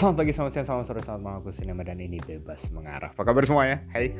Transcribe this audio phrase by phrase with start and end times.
[0.00, 1.38] Selamat pagi, selamat siang, selamat sore, selamat malam.
[1.44, 3.12] Aku Sinema ini bebas mengarah.
[3.12, 3.84] Apa kabar semuanya?
[3.92, 4.16] Hai.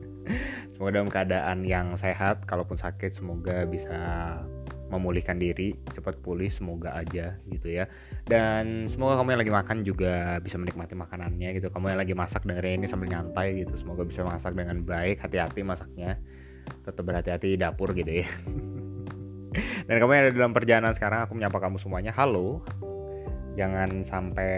[0.72, 3.92] Semoga dalam keadaan yang sehat Kalaupun sakit semoga bisa
[4.88, 7.84] memulihkan diri Cepat pulih semoga aja gitu ya.
[8.24, 11.68] Dan semoga kamu yang lagi makan juga bisa menikmati makanannya gitu.
[11.68, 13.76] Kamu yang lagi masak dengerin ini sambil nyantai gitu.
[13.76, 16.16] Semoga bisa masak dengan baik Hati-hati masaknya.
[16.88, 18.28] Tetap berhati-hati di dapur gitu ya.
[19.92, 22.64] Dan kamu yang ada dalam perjalanan sekarang Aku menyapa kamu semuanya Halo.
[23.58, 24.56] Jangan sampai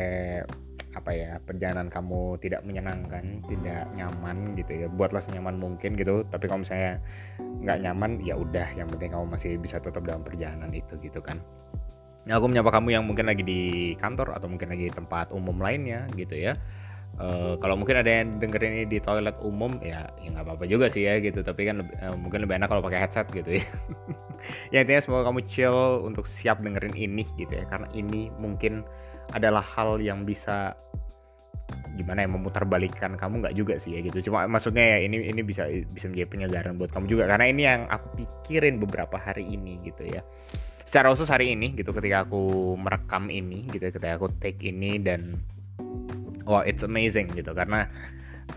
[0.90, 6.26] apa ya perjalanan kamu tidak menyenangkan tidak nyaman gitu ya buatlah senyaman mungkin gitu.
[6.26, 6.98] Tapi kalau misalnya
[7.38, 11.38] nggak nyaman ya udah yang penting kamu masih bisa tetap dalam perjalanan itu gitu kan.
[12.28, 13.62] Nah, aku menyapa kamu yang mungkin lagi di
[13.96, 16.58] kantor atau mungkin lagi di tempat umum lainnya gitu ya.
[17.18, 20.86] Uh, kalau mungkin ada yang dengerin ini di toilet umum ya ya nggak apa-apa juga
[20.92, 21.40] sih ya gitu.
[21.40, 23.66] Tapi kan uh, mungkin lebih enak kalau pakai headset gitu ya.
[24.72, 27.68] Ya intinya semoga kamu chill untuk siap dengerin ini gitu ya.
[27.68, 28.88] Karena ini mungkin
[29.34, 30.74] adalah hal yang bisa
[31.94, 34.30] gimana ya memutarbalikkan kamu nggak juga sih ya gitu.
[34.30, 37.24] Cuma maksudnya ya ini ini bisa bisa menjadi penyegaran buat kamu juga.
[37.28, 40.24] Karena ini yang aku pikirin beberapa hari ini gitu ya.
[40.88, 45.38] Secara khusus hari ini gitu ketika aku merekam ini gitu ketika aku take ini dan
[46.48, 47.52] wow, it's amazing gitu.
[47.52, 47.86] Karena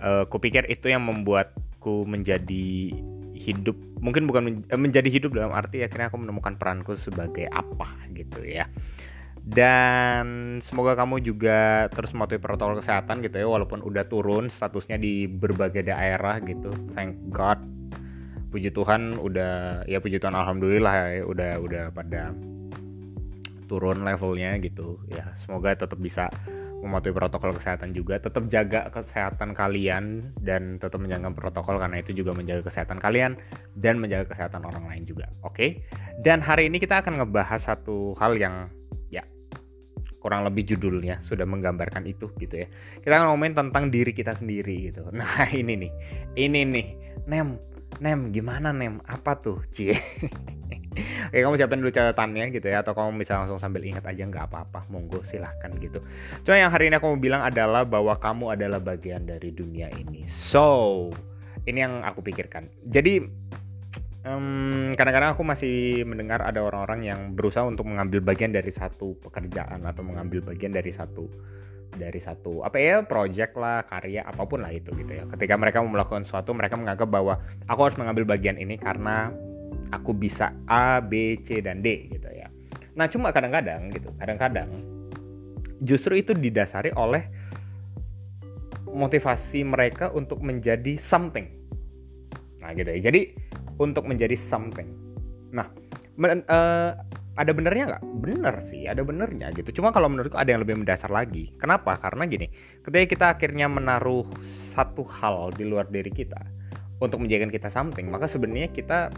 [0.02, 2.96] uh, aku pikir itu yang membuatku menjadi
[3.34, 8.40] hidup mungkin bukan eh, menjadi hidup dalam arti akhirnya aku menemukan peranku sebagai apa gitu
[8.46, 8.70] ya
[9.44, 15.28] dan semoga kamu juga terus mematuhi protokol kesehatan gitu ya walaupun udah turun statusnya di
[15.28, 16.72] berbagai daerah gitu.
[16.96, 17.60] Thank god.
[18.56, 22.32] Puji Tuhan udah ya puji Tuhan alhamdulillah ya udah udah pada
[23.68, 25.04] turun levelnya gitu.
[25.12, 26.32] Ya semoga tetap bisa
[26.80, 28.24] mematuhi protokol kesehatan juga.
[28.24, 33.36] Tetap jaga kesehatan kalian dan tetap menjaga protokol karena itu juga menjaga kesehatan kalian
[33.76, 35.28] dan menjaga kesehatan orang lain juga.
[35.44, 35.52] Oke?
[35.52, 35.70] Okay?
[36.22, 38.83] dan hari ini kita akan ngebahas satu hal yang ya
[40.24, 42.68] kurang lebih judulnya sudah menggambarkan itu gitu ya.
[43.04, 45.04] Kita akan ngomongin tentang diri kita sendiri gitu.
[45.20, 45.92] Nah ini nih
[46.40, 46.88] ini nih
[47.28, 47.60] nem
[48.00, 49.04] nem gimana nem?
[49.04, 50.00] Apa tuh cie?
[51.28, 54.46] Oke kamu siapin dulu catatannya gitu ya Atau kamu bisa langsung sambil ingat aja nggak
[54.48, 56.00] apa-apa Monggo silahkan gitu.
[56.48, 60.24] Cuma yang hari ini aku mau bilang adalah Bahwa kamu adalah bagian dari dunia ini.
[60.30, 61.10] So
[61.68, 62.72] Ini yang aku pikirkan.
[62.88, 63.24] Jadi
[64.24, 69.84] kadang-kadang um, aku masih mendengar ada orang-orang yang berusaha untuk mengambil bagian dari satu pekerjaan
[69.84, 71.28] atau mengambil bagian dari satu
[71.94, 75.84] dari satu apa ya project lah karya apa pun lah itu gitu ya ketika mereka
[75.84, 79.30] mau melakukan sesuatu mereka menganggap bahwa aku harus mengambil bagian ini karena
[79.94, 82.50] aku bisa A, B, C dan D gitu ya.
[82.98, 84.70] Nah, cuma kadang-kadang gitu, kadang-kadang
[85.86, 87.30] justru itu didasari oleh
[88.90, 91.50] motivasi mereka untuk menjadi something.
[92.62, 93.10] Nah, gitu ya.
[93.10, 93.22] Jadi
[93.80, 94.90] untuk menjadi something.
[95.54, 95.70] Nah,
[96.18, 96.98] men, uh,
[97.34, 98.04] ada benernya nggak?
[98.22, 99.82] Bener sih, ada benernya gitu.
[99.82, 101.50] Cuma kalau menurutku ada yang lebih mendasar lagi.
[101.58, 101.98] Kenapa?
[101.98, 102.50] Karena gini,
[102.86, 104.26] ketika kita akhirnya menaruh
[104.74, 106.38] satu hal di luar diri kita
[107.02, 109.10] untuk menjadikan kita something, maka sebenarnya kita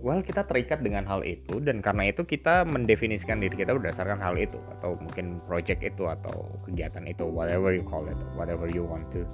[0.00, 4.34] well kita terikat dengan hal itu dan karena itu kita mendefinisikan diri kita berdasarkan hal
[4.40, 9.04] itu atau mungkin project itu atau kegiatan itu whatever you call it whatever you want
[9.12, 9.28] to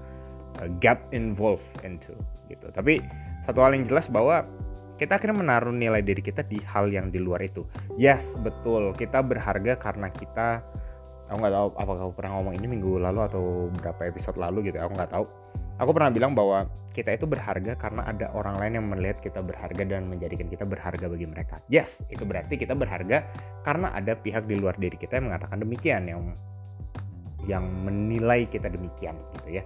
[0.78, 2.12] get involved into
[2.50, 3.02] gitu tapi
[3.44, 4.46] satu hal yang jelas bahwa
[4.96, 7.66] kita akhirnya menaruh nilai diri kita di hal yang di luar itu
[8.00, 10.64] yes betul kita berharga karena kita
[11.26, 14.78] aku nggak tahu apakah aku pernah ngomong ini minggu lalu atau berapa episode lalu gitu
[14.80, 15.24] aku nggak tahu
[15.76, 16.64] aku pernah bilang bahwa
[16.96, 21.12] kita itu berharga karena ada orang lain yang melihat kita berharga dan menjadikan kita berharga
[21.12, 21.60] bagi mereka.
[21.68, 23.28] Yes, itu berarti kita berharga
[23.68, 26.32] karena ada pihak di luar diri kita yang mengatakan demikian, yang
[27.44, 29.62] yang menilai kita demikian gitu ya.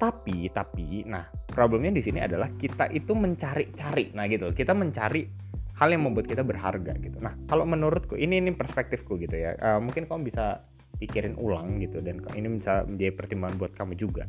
[0.00, 5.28] Tapi, tapi, nah problemnya di sini adalah kita itu mencari-cari, nah gitu, kita mencari
[5.76, 7.20] hal yang membuat kita berharga gitu.
[7.20, 10.64] Nah kalau menurutku ini ini perspektifku gitu ya, uh, mungkin kamu bisa
[10.96, 14.28] pikirin ulang gitu dan ini bisa menjadi pertimbangan buat kamu juga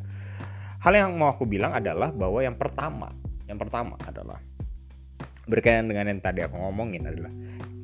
[0.82, 3.14] Hal yang mau aku bilang adalah bahwa yang pertama,
[3.46, 4.42] yang pertama adalah
[5.46, 7.30] berkaitan dengan yang tadi aku ngomongin adalah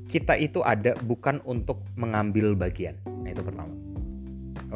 [0.09, 2.97] kita itu ada bukan untuk mengambil bagian.
[3.06, 3.76] Nah itu pertama.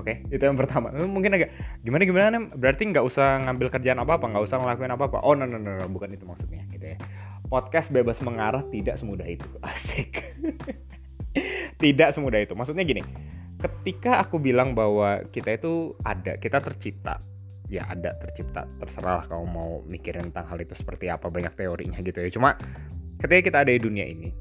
[0.02, 0.34] Oke, okay?
[0.34, 0.90] itu yang pertama.
[0.90, 1.50] Mungkin agak
[1.86, 5.18] gimana gimana berarti nggak usah ngambil kerjaan apa apa, nggak usah ngelakuin apa apa.
[5.22, 5.86] Oh no no no, no.
[5.94, 6.98] bukan itu maksudnya gitu ya.
[7.46, 9.46] Podcast bebas mengarah tidak semudah itu.
[9.70, 10.34] Asik.
[11.78, 12.58] tidak semudah itu.
[12.58, 13.06] Maksudnya gini,
[13.62, 17.22] ketika aku bilang bahwa kita itu ada, kita tercipta
[17.72, 22.20] ya ada tercipta terserah kamu mau mikirin tentang hal itu seperti apa banyak teorinya gitu
[22.20, 22.60] ya cuma
[23.16, 24.36] ketika kita ada di dunia ini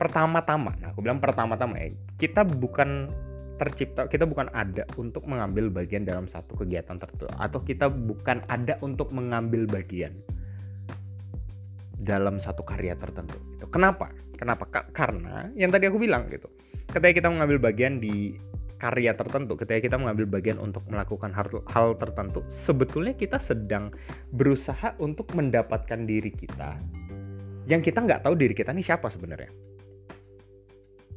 [0.00, 3.12] pertama-tama nah aku bilang pertama-tama ya kita bukan
[3.60, 8.80] tercipta kita bukan ada untuk mengambil bagian dalam satu kegiatan tertentu atau kita bukan ada
[8.80, 10.16] untuk mengambil bagian
[12.00, 14.08] dalam satu karya tertentu itu kenapa?
[14.40, 14.64] Kenapa?
[14.72, 16.48] Karena yang tadi aku bilang gitu.
[16.88, 18.40] Ketika kita mengambil bagian di
[18.80, 23.92] karya tertentu, ketika kita mengambil bagian untuk melakukan hal, hal tertentu, sebetulnya kita sedang
[24.32, 26.80] berusaha untuk mendapatkan diri kita
[27.68, 29.52] yang kita nggak tahu diri kita ini siapa sebenarnya.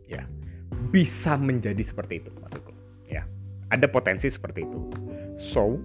[0.04, 0.28] Ya,
[0.94, 2.70] bisa menjadi seperti itu maksudku.
[3.10, 3.26] Ya,
[3.74, 4.80] ada potensi seperti itu.
[5.34, 5.82] So,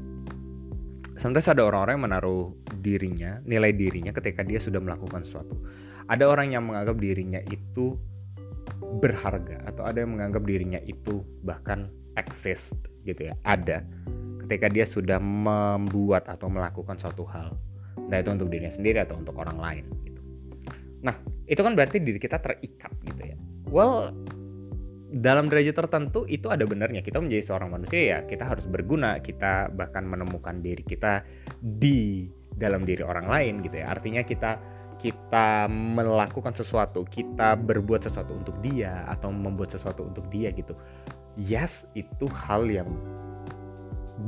[1.17, 2.53] sometimes ada orang-orang yang menaruh
[2.85, 5.57] dirinya, nilai dirinya ketika dia sudah melakukan sesuatu.
[6.13, 7.97] Ada orang yang menganggap dirinya itu
[9.01, 13.85] berharga atau ada yang menganggap dirinya itu bahkan exist gitu ya ada
[14.45, 17.53] ketika dia sudah membuat atau melakukan suatu hal
[17.97, 20.21] entah itu untuk dirinya sendiri atau untuk orang lain gitu
[21.05, 21.17] nah
[21.49, 23.37] itu kan berarti diri kita terikat gitu ya
[23.69, 24.13] well
[25.09, 29.73] dalam derajat tertentu itu ada benarnya kita menjadi seorang manusia ya kita harus berguna kita
[29.73, 31.25] bahkan menemukan diri kita
[31.59, 34.61] di dalam diri orang lain gitu ya artinya kita
[34.99, 40.75] kita melakukan sesuatu, kita berbuat sesuatu untuk dia atau membuat sesuatu untuk dia gitu.
[41.39, 42.91] Yes, itu hal yang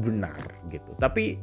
[0.07, 0.39] benar
[0.71, 0.95] gitu.
[1.03, 1.35] Tapi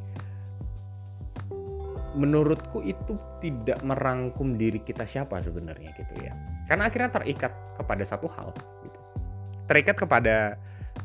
[2.15, 6.31] menurutku itu tidak merangkum diri kita siapa sebenarnya gitu ya.
[6.71, 8.55] Karena akhirnya terikat kepada satu hal.
[9.67, 10.55] Terikat kepada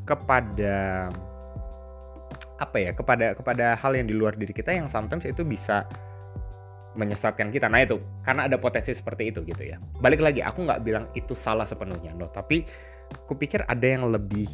[0.06, 1.10] kepada
[2.56, 2.90] apa ya?
[2.94, 5.84] Kepada kepada hal yang di luar diri kita yang sometimes itu bisa
[6.92, 7.68] menyesatkan kita.
[7.68, 9.80] Nah itu karena ada potensi seperti itu gitu ya.
[10.00, 12.28] Balik lagi, aku nggak bilang itu salah sepenuhnya, no.
[12.28, 12.64] Tapi
[13.28, 14.48] kupikir ada yang lebih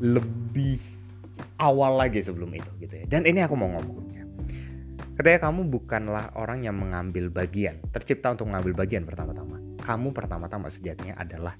[0.00, 0.80] lebih
[1.60, 3.04] awal lagi sebelum itu gitu ya.
[3.08, 4.24] Dan ini aku mau ngomongnya.
[5.20, 9.60] Ketika kamu bukanlah orang yang mengambil bagian, tercipta untuk mengambil bagian pertama-tama.
[9.84, 11.52] Kamu pertama-tama sejatinya adalah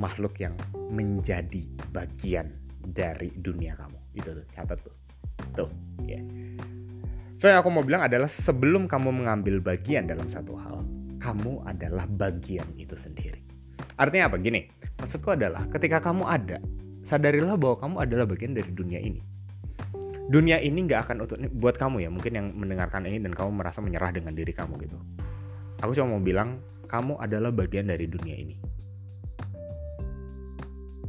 [0.00, 0.56] makhluk yang
[0.88, 2.48] menjadi bagian
[2.80, 3.98] dari dunia kamu.
[4.16, 4.96] Itu tuh, catat tuh.
[5.52, 5.70] Tuh,
[6.08, 6.16] ya.
[6.18, 6.50] Yeah
[7.40, 10.84] So yang aku mau bilang adalah sebelum kamu mengambil bagian dalam satu hal,
[11.24, 13.40] kamu adalah bagian itu sendiri.
[13.96, 14.36] Artinya apa?
[14.36, 14.68] Gini,
[15.00, 16.60] maksudku adalah ketika kamu ada,
[17.00, 19.24] sadarilah bahwa kamu adalah bagian dari dunia ini.
[20.28, 23.80] Dunia ini nggak akan untuk buat kamu ya, mungkin yang mendengarkan ini dan kamu merasa
[23.80, 25.00] menyerah dengan diri kamu gitu.
[25.80, 26.60] Aku cuma mau bilang,
[26.92, 28.60] kamu adalah bagian dari dunia ini.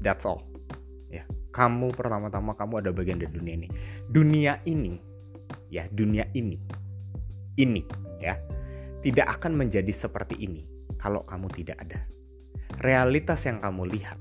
[0.01, 0.43] That's all.
[1.07, 3.67] Ya, kamu pertama-tama kamu ada bagian dari dunia ini.
[4.09, 4.93] Dunia ini
[5.71, 6.59] ya dunia ini
[7.55, 7.83] ini
[8.19, 8.35] ya
[9.01, 10.67] tidak akan menjadi seperti ini
[11.01, 12.05] kalau kamu tidak ada.
[12.81, 14.17] Realitas yang kamu lihat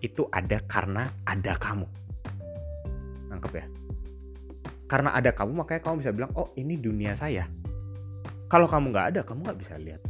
[0.00, 1.86] itu ada karena ada kamu.
[3.28, 3.66] Nangkep ya?
[4.86, 7.44] Karena ada kamu makanya kamu bisa bilang, oh ini dunia saya.
[8.46, 10.02] Kalau kamu nggak ada, kamu nggak bisa lihat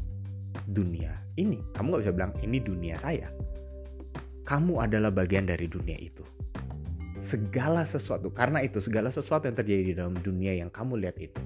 [0.69, 1.59] dunia ini.
[1.75, 3.27] Kamu nggak bisa bilang ini dunia saya.
[4.47, 6.23] Kamu adalah bagian dari dunia itu.
[7.19, 11.43] Segala sesuatu karena itu segala sesuatu yang terjadi di dalam dunia yang kamu lihat itu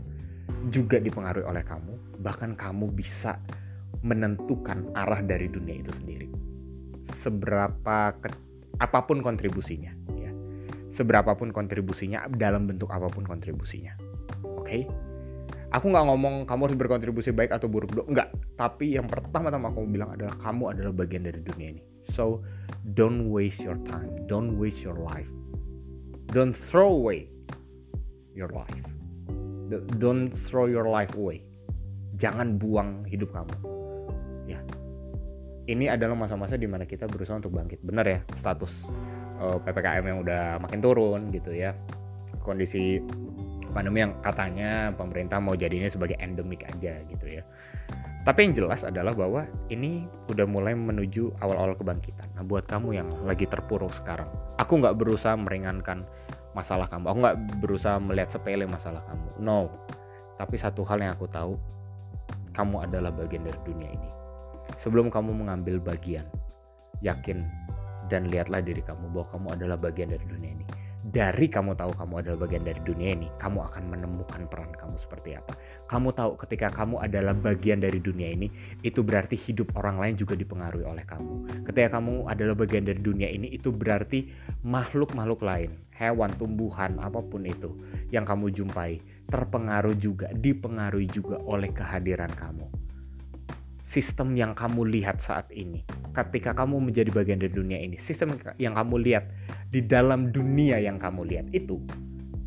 [0.69, 3.41] juga dipengaruhi oleh kamu bahkan kamu bisa
[4.05, 6.29] menentukan arah dari dunia itu sendiri.
[7.09, 8.29] Seberapa ke,
[8.77, 10.29] apa pun kontribusinya ya.
[10.93, 13.97] Seberapapun kontribusinya dalam bentuk apa pun kontribusinya.
[14.45, 14.61] Oke?
[14.61, 14.83] Okay?
[15.71, 18.29] aku nggak ngomong kamu harus berkontribusi baik atau buruk dong nggak.
[18.61, 22.43] Tapi yang pertama-tama aku bilang adalah kamu adalah bagian dari dunia ini so
[22.95, 24.11] don't waste your time.
[24.27, 25.29] Don't waste your life.
[26.31, 27.31] Don't throw away
[28.35, 28.87] your life.
[29.99, 31.47] Don't throw your life away.
[32.19, 33.55] Jangan buang hidup kamu.
[34.47, 34.61] Ya.
[35.71, 37.83] Ini adalah masa-masa di mana kita berusaha untuk bangkit.
[37.83, 38.87] Benar ya status
[39.39, 41.75] uh, eh, ppkm yang udah makin turun gitu ya.
[42.43, 42.99] Kondisi
[43.71, 47.47] pandemi yang katanya pemerintah mau jadinya sebagai endemik aja gitu ya
[48.21, 52.29] tapi yang jelas adalah bahwa ini udah mulai menuju awal-awal kebangkitan.
[52.37, 54.29] Nah, buat kamu yang lagi terpuruk sekarang,
[54.61, 56.05] aku nggak berusaha meringankan
[56.53, 57.09] masalah kamu.
[57.09, 59.29] Aku nggak berusaha melihat sepele masalah kamu.
[59.41, 59.73] No.
[60.37, 61.57] Tapi satu hal yang aku tahu,
[62.53, 64.11] kamu adalah bagian dari dunia ini.
[64.77, 66.29] Sebelum kamu mengambil bagian,
[67.01, 67.45] yakin
[68.13, 72.21] dan lihatlah diri kamu bahwa kamu adalah bagian dari dunia ini dari kamu tahu kamu
[72.21, 75.57] adalah bagian dari dunia ini, kamu akan menemukan peran kamu seperti apa.
[75.89, 78.53] Kamu tahu ketika kamu adalah bagian dari dunia ini,
[78.85, 81.65] itu berarti hidup orang lain juga dipengaruhi oleh kamu.
[81.65, 84.29] Ketika kamu adalah bagian dari dunia ini, itu berarti
[84.61, 87.73] makhluk-makhluk lain, hewan, tumbuhan, apa pun itu
[88.13, 89.01] yang kamu jumpai,
[89.33, 92.69] terpengaruh juga, dipengaruhi juga oleh kehadiran kamu
[93.91, 95.83] sistem yang kamu lihat saat ini.
[96.15, 99.27] Ketika kamu menjadi bagian dari dunia ini, sistem yang kamu lihat
[99.71, 101.79] di dalam dunia yang kamu lihat itu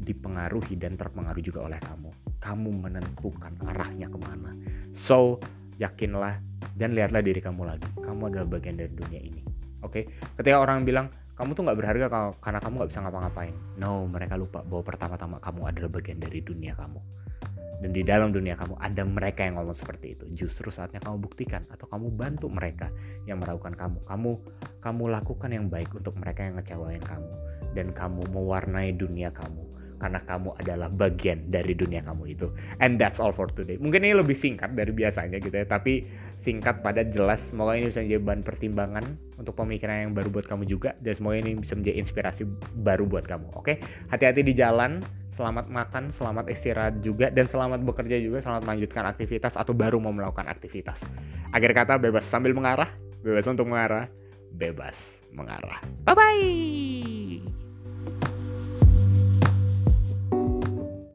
[0.03, 2.11] dipengaruhi dan terpengaruh juga oleh kamu.
[2.43, 4.51] Kamu menentukan arahnya ke mana.
[4.91, 5.39] So,
[5.79, 6.43] yakinlah
[6.75, 7.87] dan lihatlah diri kamu lagi.
[8.03, 9.41] Kamu adalah bagian dari dunia ini.
[9.79, 10.03] Oke, okay?
[10.35, 11.07] ketika orang bilang
[11.39, 12.05] kamu tuh nggak berharga
[12.43, 13.55] karena kamu nggak bisa ngapa-ngapain.
[13.79, 17.22] No, mereka lupa bahwa pertama-tama kamu adalah bagian dari dunia kamu
[17.83, 20.23] dan di dalam dunia kamu ada mereka yang ngomong seperti itu.
[20.31, 22.87] Justru saatnya kamu buktikan atau kamu bantu mereka
[23.27, 23.99] yang meragukan kamu.
[24.07, 24.31] Kamu
[24.79, 27.33] kamu lakukan yang baik untuk mereka yang ngecewain kamu.
[27.75, 29.72] Dan kamu mewarnai dunia kamu
[30.03, 32.51] karena kamu adalah bagian dari dunia kamu itu.
[32.83, 33.79] And that's all for today.
[33.79, 36.03] Mungkin ini lebih singkat dari biasanya gitu ya, tapi
[36.35, 37.39] singkat pada jelas.
[37.47, 39.05] Semoga ini bisa menjadi bahan pertimbangan
[39.39, 42.43] untuk pemikiran yang baru buat kamu juga dan semoga ini bisa menjadi inspirasi
[42.83, 43.55] baru buat kamu.
[43.55, 43.79] Oke,
[44.11, 44.99] hati-hati di jalan.
[45.33, 48.37] Selamat makan, selamat istirahat juga, dan selamat bekerja juga.
[48.37, 51.01] Selamat melanjutkan aktivitas atau baru mau melakukan aktivitas.
[51.49, 52.93] Akhir kata, bebas sambil mengarah,
[53.25, 54.05] bebas untuk mengarah,
[54.53, 55.81] bebas mengarah.
[56.05, 57.62] Bye bye.